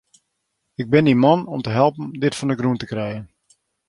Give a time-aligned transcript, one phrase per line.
[0.81, 3.25] Ik bin dyn man om te helpen dit fan 'e grûn te krijen.